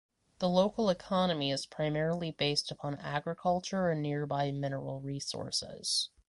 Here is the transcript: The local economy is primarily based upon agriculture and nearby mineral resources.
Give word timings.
The 0.39 0.49
local 0.49 0.89
economy 0.89 1.51
is 1.51 1.67
primarily 1.67 2.31
based 2.31 2.71
upon 2.71 2.95
agriculture 2.97 3.91
and 3.91 4.01
nearby 4.01 4.51
mineral 4.51 4.99
resources. 4.99 6.09